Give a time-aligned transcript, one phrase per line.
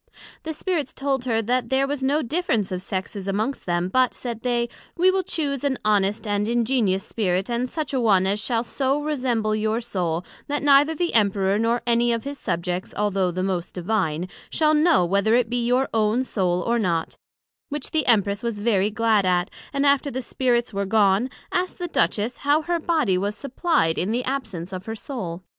[0.41, 4.41] The Spirits told her, that there was no difference of Sexes amongst them; but, said
[4.41, 8.63] they, we will chuse an honest and ingenious Spirit, and such a one as shall
[8.63, 13.43] so resemble your soul, that neither the Emperor, nor any of his Subjects, although the
[13.43, 17.15] most Divine, shall know whether it be your own soul, or not:
[17.69, 21.87] which the Empress was very glad at, and after the Spirits were gone, asked the
[21.87, 25.43] Duchess, how her body was supplied in the absence of her soul?